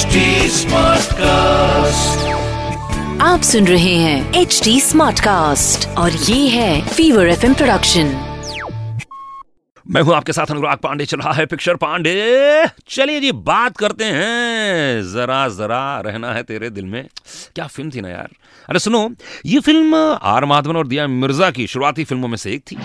[0.00, 2.20] HD Smartcast.
[3.22, 8.26] आप सुन रहे हैं एच डी स्मार्ट कास्ट और ये है फीवर एफ़ प्रोडक्शन
[9.90, 14.04] मैं हूँ आपके साथ अनुराग पांडे चल रहा है पिक्चर पांडे। चलिए जी बात करते
[14.04, 17.08] हैं। जरा जरा रहना है तेरे दिल में।
[17.54, 18.28] क्या फ़िल्म थी ना यार?
[18.68, 19.10] अरे सुनो
[19.46, 22.76] ये फ़िल्म आर माधवन और दिया मिर्ज़ा की शुरुआती फ़िल्मों में से एक थी।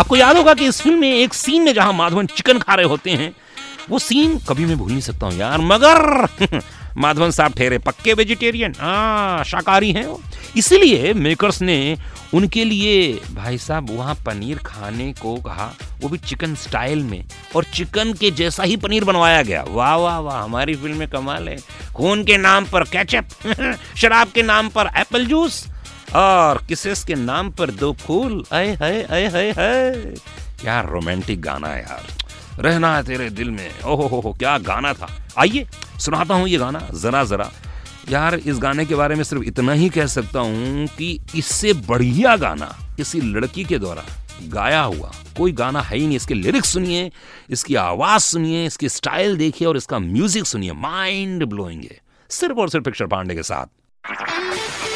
[0.00, 2.86] आपको याद होगा कि इस फ़िल्म में एक सीन में जहाँ माधवन चिकन खा रहे
[2.86, 3.32] होते हैं,
[3.90, 6.60] वो सीन कभी मैं भूल नहीं सकता हूँ यार, मगर
[6.98, 10.06] माधवन साहब ठहरे, पक्के वेजिटेरियन हाँ शाकाहारी हैं
[10.56, 11.96] इसीलिए मेकर्स ने
[12.34, 17.24] उनके लिए, भाई साहब, वहाँ पनीर खाने को कहा, वो भी चिकन स्टाइल में,
[17.56, 21.48] और चिकन के जैसा ही पनीर बनवाया गया। वाह वाह वाह, हमारी फ़िल्म में कमाल
[21.48, 21.56] है।
[21.96, 25.66] खून के नाम पर कैचअप शराब के नाम पर एप्पल जूस
[26.14, 28.44] और किसेस के नाम पर दो फूल?
[28.52, 30.14] अय है अय है है
[30.60, 32.06] क्या रोमांटिक गाना है यार।
[32.62, 35.66] रहना है तेरे दिल में। ओहो, हो हो, क्या गाना था। आइए,
[35.98, 37.50] सुनाता हूँ ये गाना, जरा जरा।
[38.10, 42.36] यार, इस गाने के बारे में सिर्फ़ इतना ही कह सकता हूँ कि इससे बढ़िया
[42.36, 44.04] गाना किसी लड़की के द्वारा
[44.42, 47.10] गाया हुआ। कोई गाना है ही नहीं। इसके लिरिक्स सुनिए,
[47.50, 52.68] इसकी आवाज़ सुनिए, इसकी स्टाइल देखिए और इसका म्यूज़िक सुनिए। माइंड ब्लोइंग है। सिर्फ़ और
[52.68, 53.79] सिर्फ़ पिक्चर पांडे के साथ।